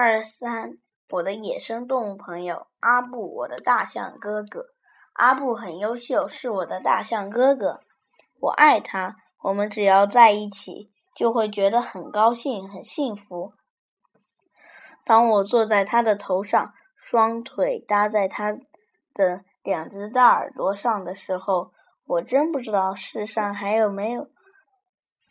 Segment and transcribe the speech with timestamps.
[0.00, 0.78] 二三，
[1.10, 4.66] 我的野生动物朋友阿布，我的大象哥哥。
[5.14, 7.80] 阿布很优秀，是我的大象哥哥，
[8.38, 9.16] 我爱他。
[9.42, 13.54] 我们只要在一起，就会觉得很高兴、很幸福。
[15.04, 18.52] 当我坐在他的头上，双腿搭在他
[19.12, 21.72] 的两只大耳朵上的时候，
[22.06, 24.28] 我真不知道世上还有没有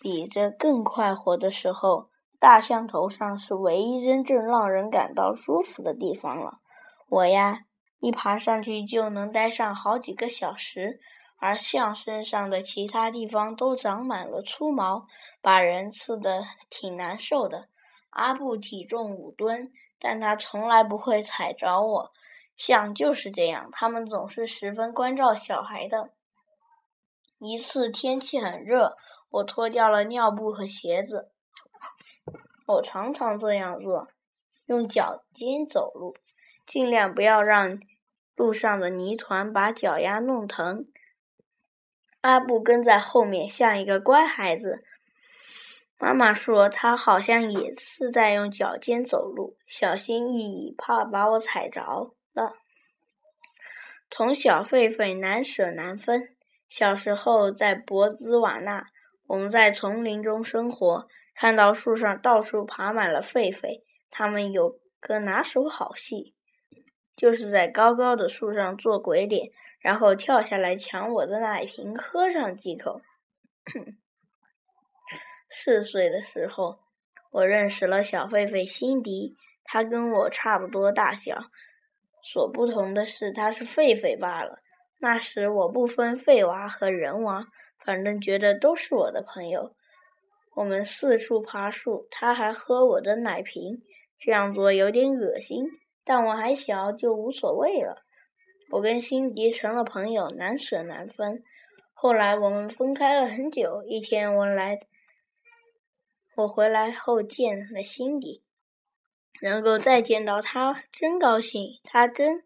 [0.00, 2.08] 比这更快活的时候。
[2.38, 6.58] 大象头上是唯一真正让人感到舒服的地方了。
[7.08, 7.60] 我呀，
[8.00, 11.00] 一爬上去就能待上好几个小时，
[11.38, 15.06] 而象身上的其他地方都长满了粗毛，
[15.40, 17.68] 把人刺得挺难受的。
[18.10, 22.12] 阿布体重五吨，但他从来不会踩着我。
[22.56, 26.10] 象就是这样，他们总是十分关照小孩的。
[27.38, 28.96] 一次天气很热，
[29.28, 31.32] 我脱掉了尿布和鞋子。
[32.66, 34.08] 我常常这样做，
[34.66, 36.14] 用脚尖走路，
[36.66, 37.78] 尽量不要让
[38.34, 40.86] 路上的泥团把脚丫弄疼。
[42.22, 44.82] 阿布跟在后面，像一个乖孩子。
[45.98, 52.56] 妈妈说他好像也是在用脚尖走路，小心翼翼，怕把我踩着了。
[54.10, 56.36] 同小狒狒难舍难分。
[56.68, 58.88] 小时候在博兹瓦纳，
[59.28, 61.06] 我们在丛林中生活。
[61.38, 66.32] 看到树上到处爬满了狒狒，它们有个拿手好戏，
[67.14, 73.02] 就是在高高的树上做鬼脸，然后跳下来抢我的奶瓶喝上几口。
[75.50, 76.78] 四岁的时候，
[77.30, 81.50] 我认识了小狒狒辛迪，它跟我差不多大小，
[82.22, 84.56] 所不同的是它是狒狒罢了。
[84.98, 87.46] 那时我不分狒娃和人娃，
[87.78, 89.75] 反正觉得都是我的朋友。
[90.56, 93.82] 我们四处爬树，他还喝我的奶瓶，
[94.16, 95.66] 这样做有点恶心，
[96.02, 98.02] 但我还小，就无所谓了。
[98.70, 101.44] 我跟辛迪成了朋友，难舍难分。
[101.92, 103.82] 后来我们分开了很久。
[103.84, 104.80] 一天我来，
[106.36, 108.42] 我回来后见了辛迪，
[109.42, 111.78] 能够再见到他，真高兴。
[111.84, 112.42] 他真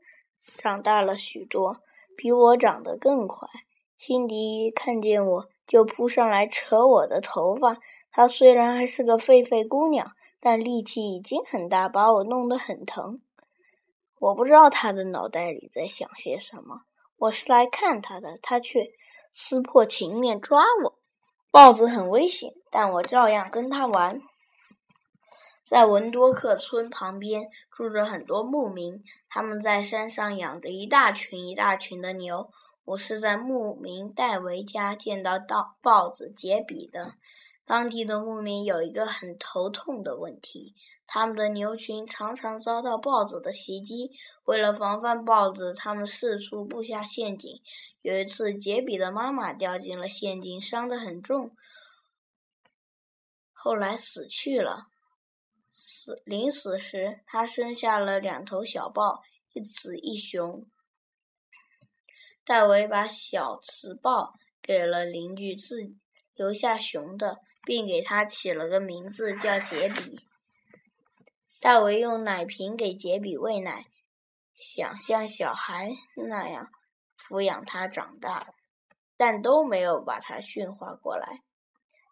[0.56, 1.76] 长大了许多，
[2.16, 3.48] 比我长得更快。
[3.96, 7.78] 辛迪看见我就扑上来扯我的头发。
[8.10, 13.20] 她虽然还是个狒狒姑娘，但力气已经很大，把我弄得很疼。
[14.18, 16.82] 我不知道她的脑袋里在想些什么。
[17.16, 18.90] 我是来看她的，她却
[19.32, 20.98] 撕破情面抓我。
[21.50, 24.20] 豹子很危险，但我照样跟它玩。
[25.64, 32.50] 在文多克村旁边住着很多牧民，他们在山上养着一大群一大群的牛。
[32.84, 37.14] 我是在牧民戴维家见到到豹子杰比的。
[37.70, 40.74] 当地的牧民有一个很头痛的问题：
[41.06, 44.10] 他们的牛群常常遭到豹子的袭击。
[44.42, 47.62] 为了防范豹子，他们四处布下陷阱。
[48.02, 51.54] 有一次，杰比的妈妈掉进了陷阱，伤得很重，
[53.52, 54.88] 后来死去了。
[55.70, 60.66] 死临死时，他生下了两头小豹，一雌一雄。
[62.44, 65.94] 戴维把小雌豹给了邻居，自
[66.34, 67.38] 留下雄的。
[67.70, 70.18] 并给他起了个名字，叫杰比。
[71.60, 73.86] 戴维用奶瓶给杰比喂奶，
[74.56, 76.68] 想像小孩那样
[77.16, 78.48] 抚养他长大，
[79.16, 81.42] 但都没有把他驯化过来。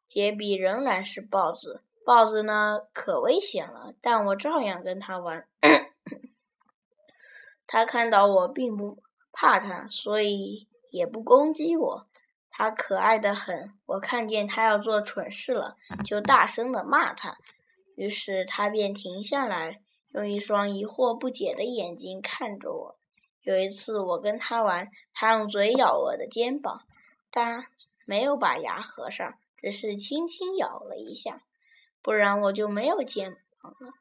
[0.06, 5.48] 杰比仍然是豹子，豹子呢可危险了，但我照样跟他玩。
[7.66, 9.02] 他看到我并不
[9.32, 12.06] 怕他，所以也不攻击我。
[12.58, 17.38] 他可爱的很，我看见他要做蠢事了，就大声的骂他，
[17.94, 22.98] 于是他便停下来，用一双疑惑不解的眼睛看着我。
[23.42, 26.82] 有一次我跟他玩，他用嘴咬我的肩膀，
[27.30, 27.64] 但
[28.04, 31.42] 没有把牙合上，只是轻轻咬了一下，
[32.02, 33.92] 不然我就没有肩膀了。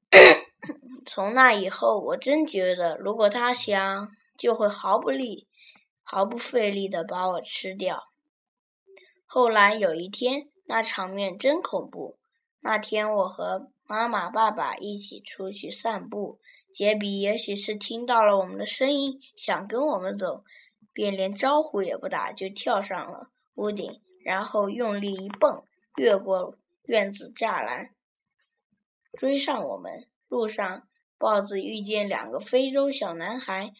[1.04, 4.10] 从那以后，我真觉得，如果他想。
[4.36, 5.46] 就会毫不力、
[6.02, 8.08] 毫不费力的把我吃掉。
[9.26, 12.18] 后来有一天，那场面真恐怖。
[12.60, 16.38] 那天我和妈妈、爸爸一起出去散步，
[16.72, 20.44] 杰比也许是听到了我们的声音，想跟我们走，
[20.92, 25.64] 便连招呼也不打，就跳上了屋顶，然后用力一蹦，
[25.96, 27.94] 越过院子栅栏，
[29.18, 30.08] 追上我们。
[30.28, 30.88] 路上，
[31.18, 33.74] 豹子遇见两个非洲小男孩。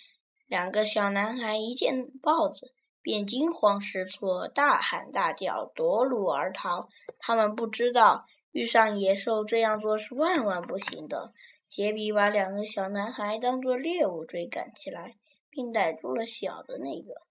[0.52, 6.90] 两个小男孩一见豹子，便惊慌失措，大喊大叫，夺路而逃。
[7.18, 11.32] 他们不知道遇上野兽这样做是万万不行的。
[11.70, 15.16] 杰比把两个小男孩当作猎物追赶起来，
[15.48, 17.22] 并逮住了小的那个。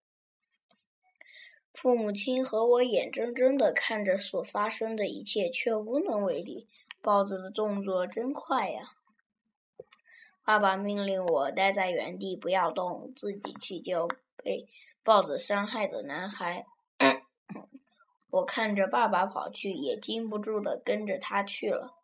[1.76, 6.68] 父母亲和我眼睁睁地看着所发生的一切，却无能为力。
[7.04, 8.94] 豹子的动作真快呀！
[10.44, 14.08] 爸爸命令我待在原地不要动，自己去救
[14.38, 14.68] 被
[15.04, 16.66] 豹子伤害的男孩。
[18.30, 21.96] 我看着爸爸跑去，也禁不住的跟着他去了。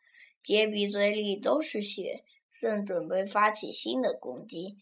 [0.43, 2.23] 杰比嘴里都是血，
[2.59, 4.77] 正准备发起新的攻击。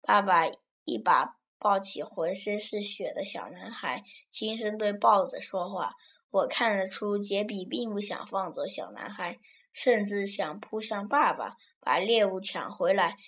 [0.00, 0.44] 爸爸
[0.84, 5.94] 一把抱起浑身是血的小男孩，轻声对豹子说话。
[6.30, 9.38] 我看得出，杰比并不想放走小男孩，
[9.74, 13.18] 甚至想扑向爸爸，把猎物抢回来。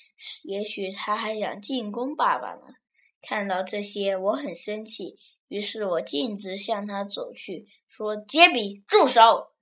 [0.44, 2.76] 也许他还想进攻爸爸呢。
[3.20, 5.16] 看到这些，我很生气。
[5.48, 9.52] 于是我径直向他走去，说：“杰比，住手！”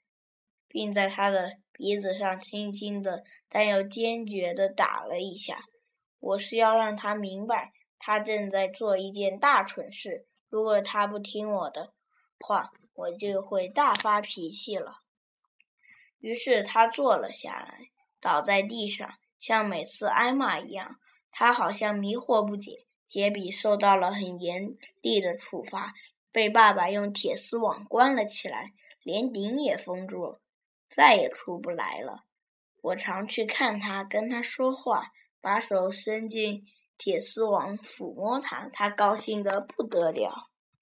[0.68, 5.58] 并在他的鼻子上轻轻的，但又坚决的打了一下。
[6.20, 10.26] 我是要让他明白，他正在做一件大蠢事。
[10.48, 11.92] 如果他不听我的
[12.40, 15.03] 话，我就会大发脾气了。
[16.24, 19.06] 于是他坐了下来，倒在地上，
[19.38, 20.96] 像每次挨骂一样。
[21.30, 22.86] 他好像迷惑不解。
[23.06, 25.92] 杰比受到了很严厉的处罚，
[26.32, 28.72] 被爸爸用铁丝网关了起来，
[29.02, 30.38] 连顶也封住，
[30.88, 32.24] 再也出不来了。
[32.80, 35.12] 我常去看他，跟他说话，
[35.42, 36.64] 把手伸进
[36.96, 40.48] 铁丝网抚摸他，他高兴得不得了。